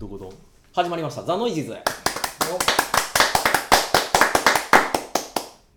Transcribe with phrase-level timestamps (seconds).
[0.00, 0.32] どこどん
[0.72, 1.22] 始まりました。
[1.24, 1.72] ザ・ノイジーズ。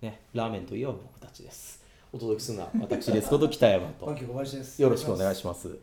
[0.01, 1.83] ねラーメンといえば僕たちです。
[2.13, 3.27] お届けするのは私です。
[3.27, 4.05] こと北山と。
[4.05, 5.77] よろしくお願いしします。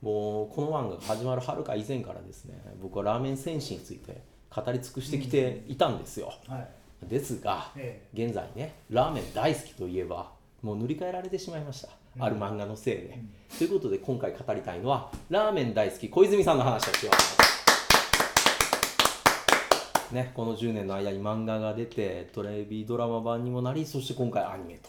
[0.00, 6.50] もうこの漫画が始まるはるか以前からですね僕はラーメン戦士について語り尽くしてきていたんですよ、ます。
[6.50, 7.10] はい。
[7.10, 10.30] ですが、え現在ねラーメン大好きといえば
[10.62, 13.18] もう塗り替えられてしまいました、ある漫画のせいで、
[13.58, 17.51] ということで今回語りたいのはラーメン大好き小泉さんの話をします
[20.12, 20.32] ね。
[20.34, 24.88] この10年の間に漫画が出てテレビドラマ版にもなりそして今回アニメと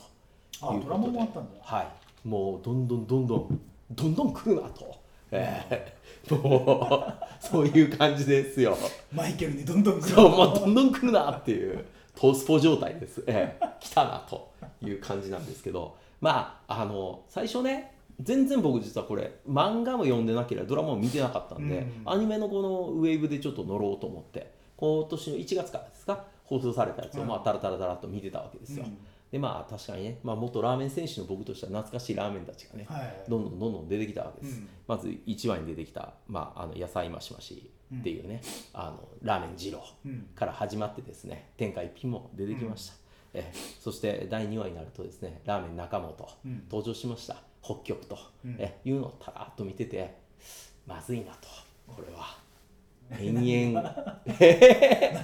[0.62, 1.60] あドラマもあったんだ。
[1.62, 2.28] はい。
[2.28, 3.60] もうどんどんどんどん
[3.92, 4.96] どんどん来るなと、
[5.32, 8.78] えーもうそういう感じですよ。
[9.12, 10.10] マイケルにどんどん来る。
[10.16, 11.84] そう、もうどんどん来るなっていう、
[12.16, 13.24] トースポ状態です。
[13.28, 14.52] ええ、来たなと
[14.82, 22.12] いう感じなんですけど、まあ、あの、最初ね、全然僕実はこれ、漫画も読んでなければドラマも見てなかったんで、うん。
[22.14, 24.52] アニメのこのウェーブでちょっと乗ろうと思って、
[24.84, 28.84] 今年の1月からですか、放送されたやつを、うんまあ、タラタラタラっと見てたわけですよ。
[28.86, 28.98] うん。
[29.32, 33.24] で、まあ、確かにね、まあ、元ラーメン選手の僕としては懐かしいラーメンたちがね、はい。
[33.30, 34.68] どんどんどんどん出てきたわけです、うん。
[34.86, 38.42] まず1話に出てきた、まあ、あの野菜増し増しっていうね、
[38.74, 42.94] あのラーメン二郎うんから始まってですね天下一品も出てきました、
[43.36, 46.64] えそして第2話になるとですねラーメン中本、うん。
[46.70, 47.38] 登場しました。
[47.62, 48.56] 北極と、うん。
[48.60, 50.18] えいうのをたらっと見てて
[50.86, 51.48] まずいなと。
[51.88, 52.43] これは
[53.20, 54.22] 延々。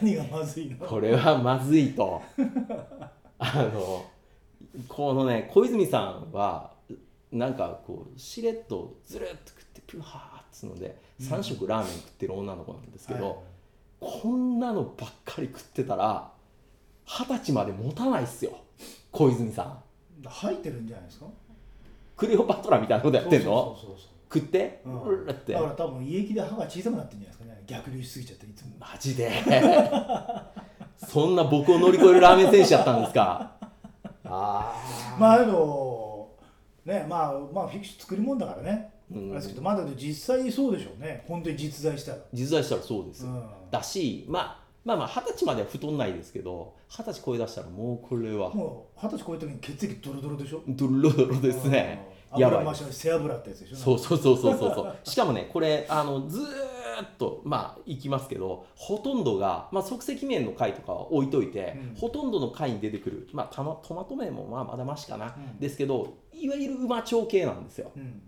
[0.02, 0.86] 何がまずいの？
[0.86, 2.22] これはまずいと。
[3.40, 4.06] あの
[4.88, 6.72] このね小泉さんは
[7.32, 13.36] なんかこうしれっとずるっと食ってピュハーっつうので3食ラーメン食ってる女の子なんですけど、はい。
[14.00, 16.32] こんなのばっかり食ってたら
[17.06, 18.58] 二十歳まで持たないっすよ。
[19.12, 19.78] 小泉さん。
[20.28, 21.26] 吐いてるんじゃないですか？
[22.18, 23.78] クレオパトラみたいなことやってんの？
[23.80, 25.10] そうそうそう食って、そう。
[25.10, 27.64] うるってだから多分胃液で歯が小さくなってるんじゃないですかね。
[27.66, 28.72] 逆流しすぎちゃっていつも。
[28.80, 29.32] マジで？
[31.08, 33.52] そんな僕を乗り越えるラーメン選手やったんですか？
[34.32, 34.74] あ
[35.16, 36.36] あまあでも
[36.86, 38.92] ねまあまあフィクション作り物だからね。
[39.12, 41.24] うんあれですけどまだ実際そうでしょうね。
[41.28, 42.18] 本当に実在したら。
[42.32, 50.62] 実在したらそうですよ、うんだし、まあ、まあまあ二十歳までは太んないですけど二十歳超え出したらもうこれはもう二十歳超えた時に血液ドロドロでしょ？
[50.68, 52.19] ドロドロですねうん。
[52.38, 52.76] やばい。
[52.76, 53.76] 背脂ってやつでしょ？
[53.76, 54.96] そうそうそうそうそうそう。
[55.04, 61.96] しかもねこれあのずーっとまあいきますけどほとんどが、まあ、即席麺の回とかは置いといて、うん。
[61.96, 65.60] ほとんどの回に出てくる、まあ、たまトマト麺もまあまだましかな、うん。
[65.60, 67.92] ですけどいわゆるうま調系なんですよ。
[67.96, 68.22] うん。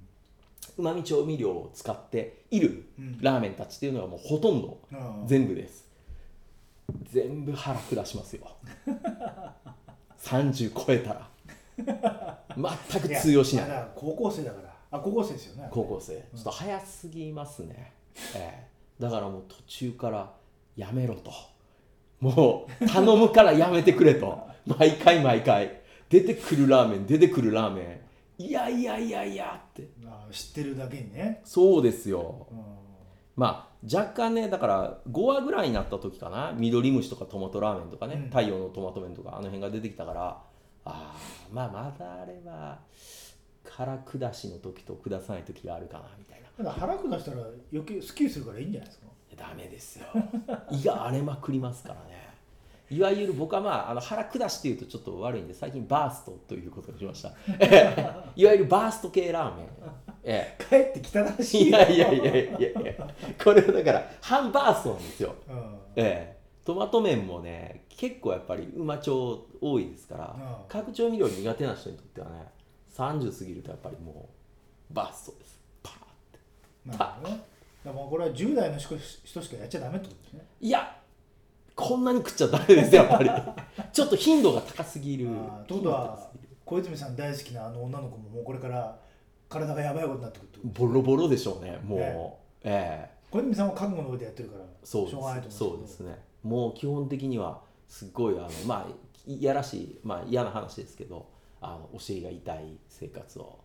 [0.78, 3.18] うまみ調味料を使っているうん。
[3.22, 5.28] ラーメンたちっていうのはもうほとんどうん。
[5.28, 5.90] 全部です。
[7.10, 8.48] 全部腹下しますよ。
[10.20, 11.28] 30超えたら
[12.56, 13.88] 全く通用しない。
[13.96, 14.72] 高校生だから。
[14.92, 15.70] あ高校生ですよね。
[15.72, 16.14] 高校生。
[16.14, 17.94] ちょっと早すぎますね、
[18.36, 18.68] え
[19.00, 19.02] え。
[19.02, 20.32] だからもう途中から
[20.76, 21.32] やめろと。
[22.20, 24.48] もう頼むからやめてくれと。
[24.68, 25.82] 毎回毎回。
[26.10, 28.02] 出てくるラーメン出てくるラーメ
[28.38, 28.44] ン。
[28.44, 29.88] いやいやいやいやって。
[30.06, 32.48] あ知ってるだけにね、そうですよ。
[32.52, 32.58] うん。
[33.38, 36.54] まあ若干ねだから5話ぐらいになった時かな。
[36.58, 38.24] 緑虫とかトマトラーメンとかね、うん。
[38.26, 40.22] 太陽のトマト麺とかあの辺が出てきたから。
[40.84, 41.16] ああ
[41.52, 42.80] まあまだあれば
[43.70, 46.48] 腹下しの時と下さない時があるかなみたいな。
[46.58, 47.38] ただ腹下したら
[47.72, 49.08] 余計スッキリするからいいんじゃないですか？
[49.38, 50.06] ダメですよ。
[50.72, 52.22] 胃が荒れまくりますからね。
[52.90, 57.30] いわゆる僕はまああの腹下しっていうとちょっと悪いんで最近バーストということにしました。
[58.36, 59.68] いわゆるバースト系ラーメン。
[60.24, 61.78] え帰ってきたらえしいよ。
[61.80, 63.08] いやいやいやいやいや。
[63.44, 65.34] これはだから半バーストなんですよ。
[65.50, 65.78] うん。
[65.96, 72.48] ええトマト麺もね結構やっぱりうま調多いですからうん各調味料苦手な人にとってはね
[72.96, 74.30] 30過ぎるとやっぱりも
[74.92, 75.60] うバーストです。
[75.82, 75.98] パーっ
[76.32, 76.40] て
[76.86, 77.44] なるほどね。
[77.84, 80.46] だからもうこれは10代の人人しかやっちゃダメってことですね。
[80.60, 80.98] いや
[81.76, 83.30] こんなに食っちゃダメですやっぱり。
[83.92, 85.30] ちょっと頻度が高すぎる。
[85.32, 86.30] ってことは
[86.66, 88.98] 小泉さん大好きなあの女の子ももうこれから
[89.50, 92.06] 体がやばいことになってくるってことボロボロでしょうねもう、ね。
[92.64, 93.22] ええ。
[93.32, 98.92] 小泉さんは覚悟の上でやってるからそうしょうがないと思うんですそうですねもう基本的にはすごいあのまあ
[99.28, 101.30] いやらしい、まあ、嫌な話ですけど
[101.64, 103.60] あのお尻が痛い生活を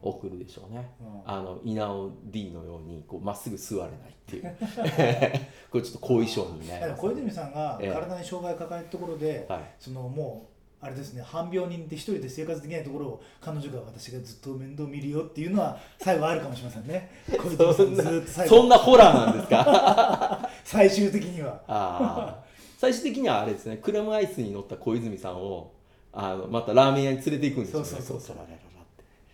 [0.00, 4.56] 送るでしょうね、うんあの稲尾 D のようにこうまっすぐ座れないっていう。
[5.70, 6.94] これちょっと後遺症にうん、ね。
[6.96, 7.92] 小泉さんがええ。
[7.92, 9.74] 体に障害を抱えたところで、はい。
[9.78, 10.51] そのもう
[10.84, 17.08] あれですね半病人で一人で生活できないところを彼女が私がずっと面倒見るよっていうのは最後あるかもしれませんね。
[18.48, 20.50] そんなホラーなんですか？
[20.64, 21.62] 最終的には。
[21.68, 22.52] あー。
[22.80, 25.70] 最終的にはあれですねクラムアイスに乗った小泉さんを
[26.12, 27.86] あのまたラーメン屋に連れて行くんですよね。
[27.86, 28.36] そうそうそう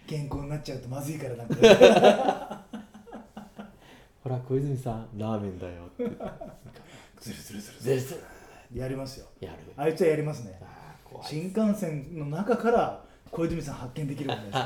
[0.07, 2.61] 健康になっちゃうとまずいからなんか。
[4.23, 6.05] ほら小泉さんラーメンだよって。
[7.21, 8.25] ずるずるずるず全然る。
[8.81, 9.27] やりますよ。
[9.41, 9.59] やる。
[9.77, 10.61] あいつはやりますね
[11.23, 14.65] 新幹線の中から小泉さん発見できるわけですよ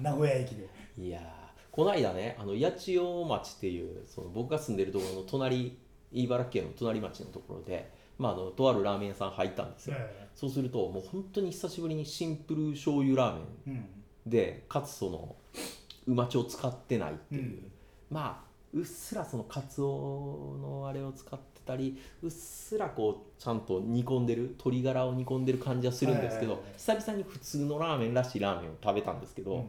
[0.00, 0.68] 名古屋駅で。
[0.98, 1.22] いやー
[1.70, 5.78] この間ねあの八千代町っていうその僕が住んでるところの隣
[6.12, 13.86] 茨城県の隣町のところで、まあ、あのとあるラーメン屋さん入ったんですよ、えそうするともう本当に久しぶりにシンプル醤油ラーメンえうん。
[14.26, 15.36] でかつその
[16.06, 17.72] うまちを使ってないっていう、うん。
[18.10, 29.64] まあうっすらそのカツオのあれを使ってたりうっすらこうちゃんと煮込んでる鶏ガラを煮込んでる感じはするんですけど、久々に普通のラーメンらしいラーメンを食べたんですけど、うん。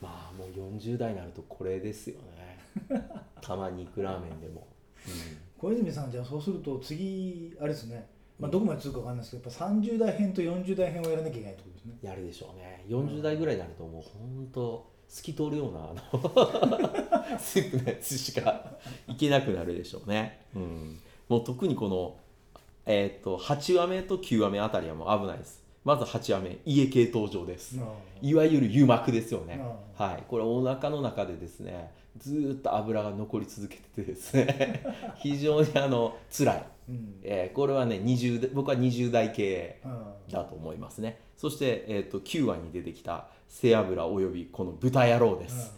[0.00, 2.58] まあもう40代になるとこれですよね。
[3.40, 4.66] たまに肉ラーメンでも、
[5.58, 8.06] 小泉さんじゃあそうすると次あれですね、
[8.38, 11.98] まあ、どこまで続くかわかんないですけどやっぱ30代編と40代編をやらなきゃいけないってことですね。
[12.02, 12.84] やるでしょうね。
[12.88, 18.64] 40代ぐらいになるともう本当透き通るようなあの スープのやつしか
[19.08, 22.16] いけなくなるでしょうね、うん、もう特にこの
[22.86, 25.62] えっ、と8話目と9話目あたりはもう危ないです。
[25.84, 27.78] まず8話目家系登場です。
[27.80, 27.84] あ
[28.20, 29.60] いわゆる油膜ですよね。
[29.96, 30.24] あはい。
[30.28, 34.82] これお腹の中でですねずーっと油が残り続けててですね
[35.22, 37.20] 非常にあの辛い、うん。
[37.22, 41.20] えーこれはね20代僕は20代系あだと思いますね。
[41.36, 45.72] そして、えー、と9話に出てきた背脂およびこの豚野郎です、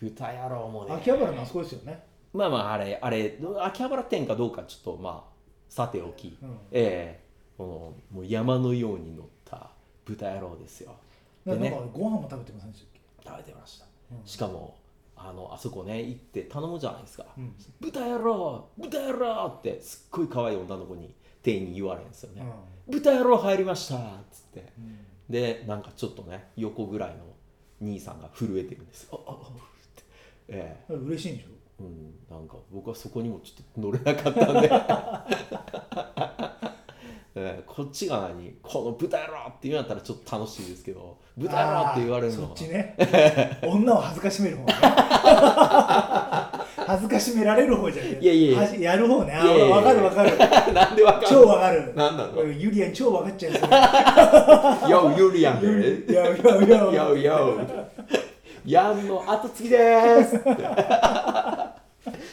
[0.00, 0.94] 豚野郎もね。
[0.94, 5.30] 秋葉原のあそこですよね、まあまああれあれ秋葉原店かどうかちょっとまあ
[5.68, 6.58] さておき、うん。
[6.70, 9.70] ええこのもう山のように乗った
[10.06, 10.94] 豚野郎ですよ。
[11.44, 11.70] でね。
[11.92, 13.28] ご飯も食べてませんでしたっけ？
[13.28, 13.84] 食べてました。
[14.12, 14.26] うん。
[14.26, 14.76] しかも
[15.22, 22.42] あのあそこね行って頼むじゃないですか、うん豚野郎豚野郎ってすっごい可愛い女の子に店員に言われるんですよね、
[22.88, 24.00] 豚野郎入りましたっ
[24.30, 24.72] つって。
[24.78, 24.98] うん。
[25.30, 27.16] でなんかちょっとね横ぐらいの
[27.80, 29.20] 兄さんが震えてるんですよ。
[29.26, 29.48] あああっ
[29.96, 30.02] て。
[30.48, 30.92] ええ。
[30.92, 31.48] うん、嬉しいんでしょ？
[31.80, 34.70] うんなんか僕はそこにもちょっと乗れなかったんで、え
[35.49, 35.49] え
[37.80, 42.94] こっちが何この豚野郎って言うんやったらちょっと楽しいですけど豚野郎って言われるのそっちね。
[43.64, 44.74] 女を恥ずかしめる方ね。
[46.86, 48.96] 恥ずかしめられる方じゃねいやいやいや。
[48.96, 49.32] る方ね。
[49.32, 50.74] あいやいや分かる分かる。
[50.74, 51.94] なんでわかん超分かる。
[51.94, 52.46] なんなのう？
[52.48, 53.50] んユリアン超分かっちゃ
[54.86, 54.90] う。
[54.90, 57.60] よよユリアンでいやいやいやよよ
[58.66, 60.36] ヤンの後継ぎです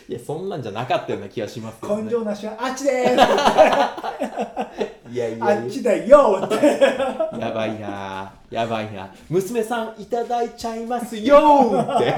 [0.10, 4.87] いやそんなんじゃなかったような気がしますけど、ね、根性なしはあっちでーい
[5.18, 5.54] やいすや。
[5.54, 6.56] いあっちだよって。
[6.56, 8.32] や やばいな。
[8.50, 9.10] やばいな。
[9.30, 12.16] 娘さんいただいちゃいますよーって。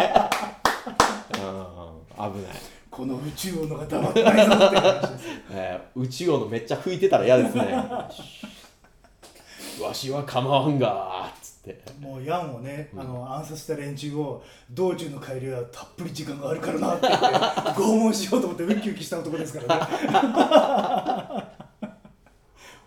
[1.42, 1.80] うん。
[2.19, 2.51] 危ない、
[2.92, 7.63] この宇宙のが黙ってないぞって話です えー、宇宙王のめっちゃ吹いてたら嫌ですね。
[9.81, 11.81] わしは構わんがーっつって。
[12.01, 19.88] もうヤンをね、あの暗殺した連中を道中の帰りはたっぷり時間があるからなって言って拷問しようと思ってウキウキした男ですからね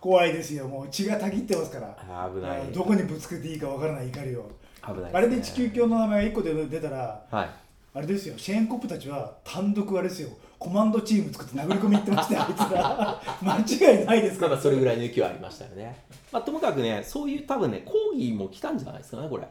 [0.03, 0.67] 怖いですよ。
[0.67, 2.29] もう血がたぎってますから。
[2.29, 2.73] 危ない。
[2.73, 4.51] どこにぶつけていいかわからない怒りを。
[4.85, 5.09] 危ないすね。
[5.13, 7.49] あれで地球鏡の名前が1個で出たらはい。
[7.93, 8.37] あれですよ。
[8.37, 10.27] シェーンコップたちは単独あれですよ。
[10.59, 13.21] コマンドチーム作って殴り込み行ってましたよあいつら。
[13.79, 14.49] 間違いないですから。
[14.51, 16.03] まだそれぐらいの勢いはありましたよね、
[16.33, 19.47] まあ、ともかくねそういう多分ね抗議も来たんじゃないですかねこれ。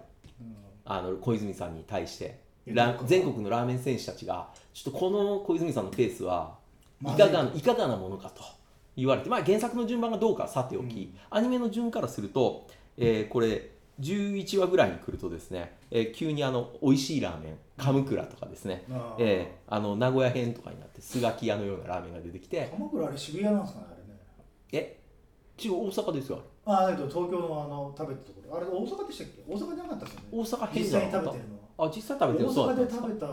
[0.85, 2.43] あの小泉さんに対して。
[2.67, 6.59] 全国のラーメン選手たちがちょっとこの小泉さんのペースは
[7.03, 7.07] い。
[7.17, 8.45] かがいかがなものかと
[8.97, 13.71] 言われて、まあ、原作の順番がどうかはさておき、アニメの順からすると、えーこれ
[14.01, 24.19] 11話ぐらいに来るとですね、えー急にあの美味しいラーメンカムクラとかですね、あーえーあの名古屋編とかになってスガキ屋のようなラーメンが出てきて鎌倉あれ渋谷なんですかねあれね。
[24.73, 24.99] え
[25.63, 26.77] 違う大阪ですよあれ。
[26.77, 28.57] ああだけど東京のあの食べたところ。
[28.57, 29.45] あれ大阪でしたっけ？
[29.53, 30.27] 大阪じゃなかったですよね。
[30.33, 31.31] 大阪編実じゃなかった。
[31.31, 33.27] 際に食べてるのあ実際食べてる大阪で食べた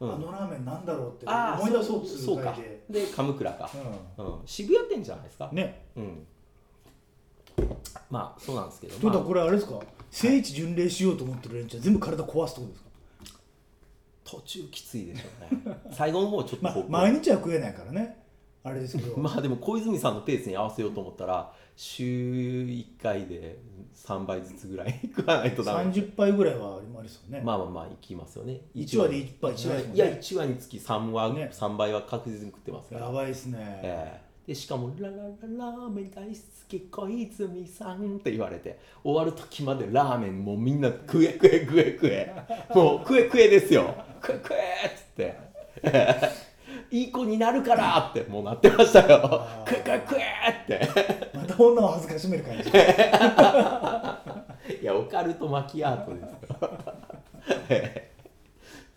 [0.00, 0.20] あうん。
[0.20, 3.70] のラーメンなんだろうって思い出そうとすそうかる回ででカムクラか、
[4.18, 5.48] ううん、渋谷店じゃないですか？
[5.52, 5.82] んね。
[5.96, 6.26] うん。
[8.10, 9.28] まあそうなんですけど、ということはまあ。
[9.28, 9.80] これあれですか？
[10.10, 13.40] 聖地巡礼しようと思ってる連中は全部体壊すってことですか？
[14.24, 15.28] 途中きついでしょ
[15.64, 15.78] うね。
[15.90, 18.16] 最後の方ちょっとま毎日は食えないからね
[18.64, 23.58] あれですけど まあでも小泉さんのペースに合わせようと思ったら週1回で
[23.94, 25.90] 3倍ずつぐらい 食わないとダメ。
[25.90, 27.40] 30杯ぐらいはありますよね。
[27.44, 28.60] まあまあまあいきますよね。
[28.74, 31.50] 一話で一杯一じゃないね話いや1話につき3話、ね。
[31.52, 33.06] 3倍は確実に食ってますから。
[33.06, 34.28] やばいですね、ええ。
[34.48, 36.34] でしかも「ララララーメン大好
[36.68, 42.34] き小泉さん」って言われて終わる時までラーメンもうみんな食え食え食え食え。
[42.74, 43.94] もう食え食えですよ。
[44.22, 45.22] 食え食えっつって。
[45.82, 46.47] ええ
[46.90, 49.20] いい子になるからってもうなってましたよ。
[49.22, 49.70] あー。
[49.70, 50.86] 食え食え食えっ
[51.30, 51.30] て。
[51.36, 52.70] また女を恥ずかしめる感じ。
[54.82, 56.38] いやオカルトマキアートですよ。
[57.70, 58.08] ええ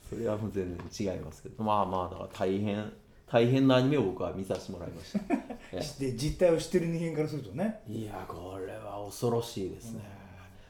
[0.09, 1.63] それはもう全然違いますけど。
[1.63, 2.91] まあまあだから大変
[3.31, 5.19] 大変なアニメを僕は見させてもらいました、
[5.71, 7.79] えで実態を知ってる人間からするとね。
[7.89, 10.01] えいやこれは恐ろしいですね、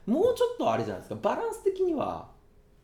[0.06, 1.16] もうちょっとあれじゃないですか。
[1.22, 2.30] バランス的には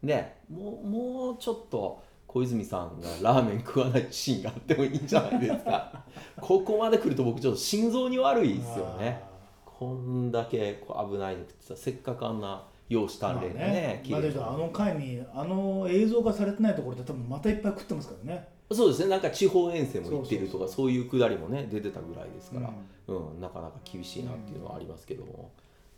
[0.01, 6.03] ねもうもうちょっと小泉さんがラーメン食わないシーンがあってもいいんじゃないですか。
[6.39, 9.24] ここまで来ると僕ちょっと心臓に悪いですよね。
[9.65, 18.48] こんだけこう危ないの食ってたらせっかくあんな容姿まあ鍛錬でねまあだけどあの回にあの映像化されてないところで多分またいっぱい食ってますからね。
[18.72, 19.07] そうですね。
[19.07, 22.69] なんか地方遠征も行ってるとかそういうくだりもね出てたぐらいですから、
[23.07, 25.51] ううんなかなか厳しいなっていうのはありますけども、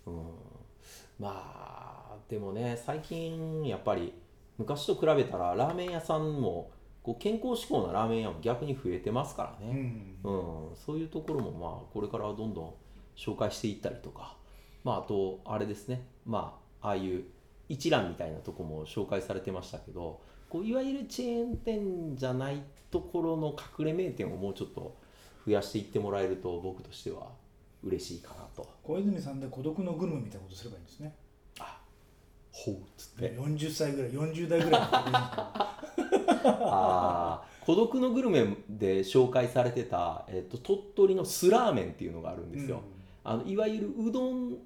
[0.05, 0.13] うん。
[1.19, 4.13] まあでもね最近やっぱり
[4.59, 6.69] 昔と比べたらラーメン屋さんも
[7.01, 10.17] こう健康志向なラーメン屋も逆に増えてますからうね、ん。
[10.23, 10.29] う
[10.73, 10.75] ん。
[10.75, 12.73] そういうところもまあこれからどんどん
[13.15, 14.35] 紹介していったりとか、
[14.83, 16.05] まあ、あとあれですね。
[16.25, 17.23] まあああいう
[17.69, 22.61] 一覧みたいなとこも紹介されてましたけどこういわゆるチェーン店じゃない
[22.91, 24.95] ところの隠れ名店をもうちょっと
[25.45, 27.27] 増やしていってもらえると僕としては
[27.83, 28.67] 嬉しいかなと。
[28.83, 31.15] 小泉さんで孤独のグルメみたいなことすればいいんですね
[32.73, 33.31] ほうっつって。
[33.33, 34.81] 40歳ぐらい40代ぐらい
[36.43, 42.81] あー孤独のグルメで紹介されてた、えっと鳥取のスラーメンっていうのがあるんんですよ、
[43.23, 44.57] あのいわゆるうどん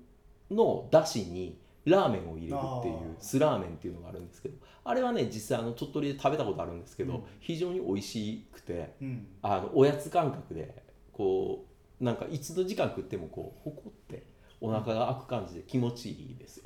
[0.49, 3.15] のだしにラーメンを入れるっていうあー。
[3.19, 4.55] スラーメンっていうのがあるんですけど
[4.85, 7.23] あれはね実際あの鳥取で食べたことあるんですけど、うん。
[7.41, 9.07] 非常に美味しくてうん。
[9.07, 11.65] うんあのおやつ感覚でこ
[11.99, 14.23] うなんかいつの時間食ってもこうほこって
[14.61, 16.57] お腹が開く感じで気持ちいいです。
[16.57, 16.62] よ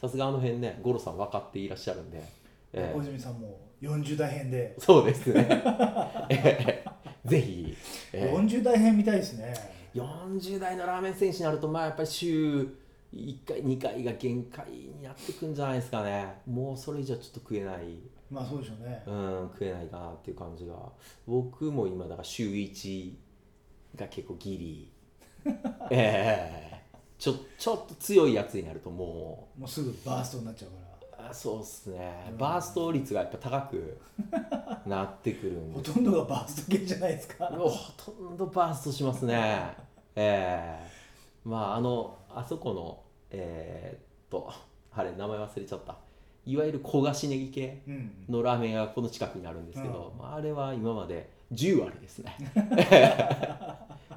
[0.00, 2.22] さすがあの辺ね五郎さん分かっていらっしゃるんで、
[2.72, 2.96] ええ。
[2.96, 4.74] 小泉さんも40代編で。
[4.78, 5.46] そうですね。
[6.30, 7.28] ええ。
[7.28, 7.76] ぜひ、
[8.14, 8.36] ええ。
[8.36, 9.54] 40代編見たいですね。
[9.94, 12.62] 40代のラーメン選手になるとまあやっぱり週
[13.12, 16.40] 1回2回が限界になってくんじゃないですかね。
[16.46, 17.98] もうそれ以上ちょっと食えない。
[18.30, 19.02] まあそうでしょうね。
[19.06, 20.74] うん食えないかなっていう感じが。
[21.26, 23.14] 僕も今だから週1
[23.96, 24.92] が結構ギリ。
[25.90, 26.79] ええ
[27.20, 30.76] ちょちょっと強いやつになるとももうすぐバーストになっちゃうか
[31.18, 31.26] ら。
[31.26, 32.28] うあそうっすね。
[32.30, 32.38] うん。
[32.38, 33.98] バースト率がやっぱ高く
[34.86, 35.76] なってくるんで。
[35.76, 37.44] ほとんどがバースト系じゃないですか。
[37.46, 39.34] ほとんどバーストしますね。
[40.16, 40.90] ええ。
[41.44, 44.00] まああのあそこのえーっ
[44.30, 44.50] と
[44.90, 45.96] あれ名前忘れちゃった。
[46.46, 48.10] いわゆる焦がしネギ系うん。
[48.30, 50.18] のラーメンがこの近くにあるんですけど、うん。
[50.18, 52.34] まあ、あれは今まで10割ですね、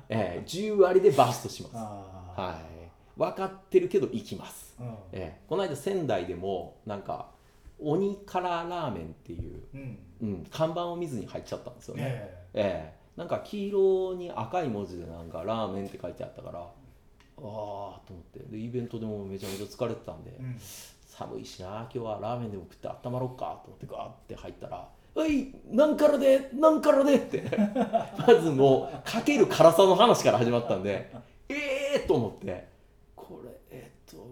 [0.08, 0.44] ええ。
[0.46, 1.72] 10割でバーストします。
[1.76, 2.83] ああはい
[3.18, 4.88] 分かってるけど行きます、うん。
[5.12, 5.42] ええ。
[5.48, 7.32] この間仙台でもなんか
[7.80, 10.00] 鬼辛ラーメンっていう、うん。
[10.22, 12.10] うん、看板を見ずに入っちゃったんですよね、ね
[12.54, 12.94] え。
[12.94, 18.00] えなんか黄色に赤い文字でなんかラーメンって書いてあったからああと思っ
[18.34, 18.40] て。
[18.50, 20.58] でイベントでもめちゃめちゃ疲れてたんで、うん。
[21.14, 27.44] 寒いしな今日はラーメンでも食って温まろうかと思ってガーって入ったら「おい何からで何からで」って。
[28.18, 31.12] まずもうかける辛さの話から始まったんで
[31.50, 31.56] え
[31.98, 32.73] えー、と思って「これえっと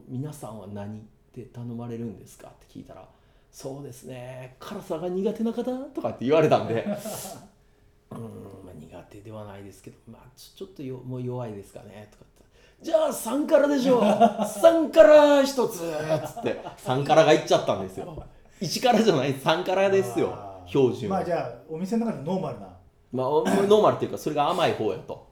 [0.08, 1.02] 皆さんは何？
[1.36, 3.08] で頼まれるんですか?」って聞いたら
[3.52, 5.64] 「そうですね辛さが苦手な方?」
[5.96, 6.84] とかって言われたんで。
[8.12, 8.22] うーん
[8.66, 12.10] まあ、苦手ではないですけど、まあ、ちょっとよもう弱いですかね？
[12.12, 12.44] とかって
[12.82, 14.02] じゃあ3からでしょう。
[14.02, 18.22] 3から一つっつって3からがいっちゃったんですよ。
[18.60, 21.10] 1からじゃない3からですよ標準。
[21.10, 22.68] はまあじゃあお店の中でノーマルな。
[23.14, 25.28] まあ、 ノーマルっていうかそれが甘い方やと。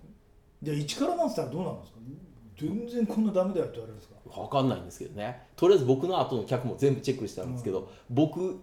[0.63, 1.99] じゃあ1からなんつったらどうなんですか？
[2.59, 4.15] 全然こんなダメだよって言われるんですか？
[4.41, 5.47] 分かんないんですけどね。
[5.55, 8.59] とりあえず僕の後の客も全部チェックしたんですけど、僕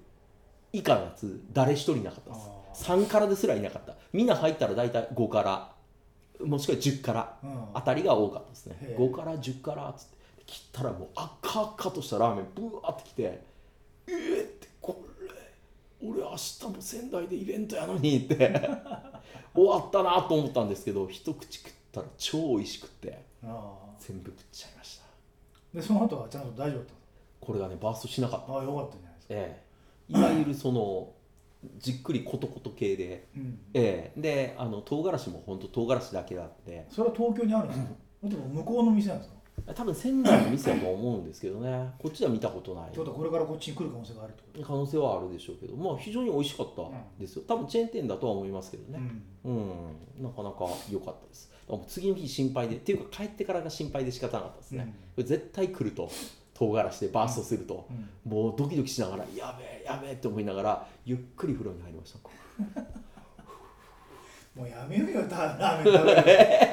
[0.73, 2.89] 以下のやつ誰一人いなかったです。
[2.89, 3.95] あ3からですらいなかった。
[4.13, 5.73] みんな入ったら大体5から
[6.45, 7.65] もしくは10からうん。
[7.75, 8.77] あたりが多かったですね。
[8.83, 8.97] へえ。
[8.99, 10.17] 5から10からっつって。
[10.47, 13.41] 切ったらもう赤々としたラーメンブワーってきて
[14.07, 15.05] えー、ってこ
[16.01, 18.37] れ俺明日も仙台でイベントやのにって。
[19.57, 23.19] 終わったなと思ったんですけど一口食ったら超美味しくって。
[23.43, 25.05] あ全部食っちゃいました。
[25.75, 26.93] ーでその後はちゃんと大丈夫だった
[27.41, 28.47] これがねバーストしなかった。
[28.47, 29.65] かああよかったんじゃないですかえ
[30.09, 30.19] え。
[30.19, 31.13] いわゆるその
[31.79, 33.29] じっくりコトコト系で。
[33.37, 33.59] うん。
[33.75, 34.21] ええ。
[34.21, 36.87] であの唐辛子も本当唐辛子だけだって。
[36.91, 37.87] それは東京にあるんですか
[38.25, 39.37] でも向こうの店なんですか？
[39.75, 41.91] 多分仙台の店だと思うんですけどね。
[41.99, 42.89] こっちでは見たことない。
[42.89, 44.65] ってことはこれからこっちに来る可能性があるってこと？
[44.65, 46.83] 可能性はあるでしょうけどまあ非常に美味しかった
[47.19, 47.45] ですよ。
[47.49, 49.01] 多分チェーン店だとは思いますけどね。
[49.45, 49.69] うん、
[50.23, 56.11] なかなか良かったですもう次の日心配でっていうか帰ってからが心配で仕方なかったですね、これ絶対来ると
[56.55, 58.33] 唐辛子でバーストすると、うん。
[58.33, 62.19] もうドキドキしながらやべえやべえって思いながらゆっくり風呂に入りました。
[64.55, 66.23] もうやめようよたラーメン食べる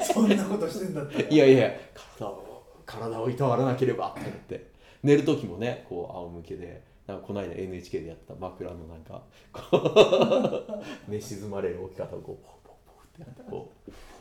[0.04, 1.28] そんなことしてんだったら。
[1.28, 1.70] いやいや
[2.18, 4.72] 体を体をいたわらなければと思って。
[5.02, 9.22] 寝る時もねこう仰向けでなんかこの間 NHK でやった枕のなんか
[9.52, 10.82] こう
[11.12, 14.13] 寝静まれる置き方をこうポフポフポフってやってこうって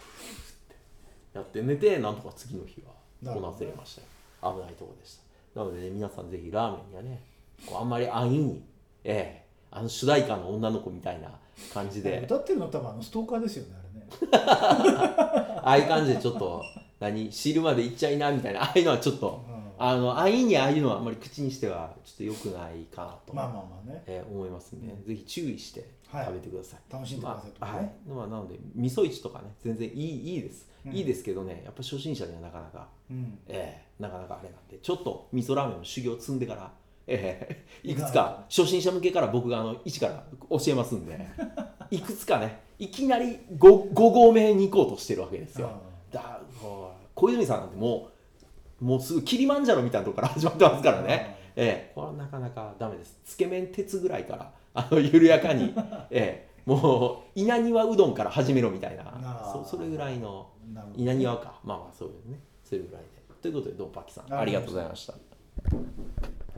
[1.34, 4.54] やって寝てなんとか次の日はこなせれましたよ。
[4.56, 5.18] 危ないところでし
[5.54, 5.60] た。
[5.60, 7.22] なのでね皆さんぜひラーメンにはね
[7.66, 8.64] こうあんまり安易に
[9.04, 11.30] ええあの主題歌の女の子みたいな
[11.74, 12.22] 感じで。
[12.26, 14.08] 歌ってるの多分あのストーカーですよねあれね。
[14.38, 16.62] ああいう感じでちょっと
[17.00, 19.64] 何知るまで行っちゃいなみたいなああいうのはちょっと、うん。
[19.80, 24.04] あの安易にああいうのはあんまり口にしてはちょっと良くないかなと、まあまあまあね。
[24.06, 24.88] えー思いますん。
[24.88, 27.92] で、ぜひ注意してはい食べてください、楽しんでくださいとまあ、はい。
[28.08, 30.94] まあ、なので味噌市とかね全然いいいいです、うん。
[30.94, 33.40] いいですけどねやっぱ初心者にはなかなかうん。
[33.48, 36.72] ええなかなかあれなんでちょっと味噌ラーメンの修行を積んでから、
[37.08, 41.30] ええいくつか初心者向けから僕があの一から教えますんで
[41.92, 45.70] いくつかねいきなり 5, 5合目に行こうとしてるわけですよ。
[45.70, 46.42] あだ
[47.16, 48.10] 小泉さんなんても
[48.82, 53.18] うもうすぐキリマンジャロみたいなところから始まってますからね、ええこれはなかなかダメです。
[53.24, 55.74] つけ麺鉄ぐらいからあの緩やかに、
[56.10, 59.04] ええもう稲庭うどんから始めろみたいな。
[59.06, 60.50] あそそれぐらいの
[60.96, 61.60] 稲庭か。
[61.64, 62.40] まあまあそういうね。
[62.64, 63.08] それぐらいで。
[63.42, 64.34] ということでドンパキさん。
[64.34, 65.14] ありがとうございました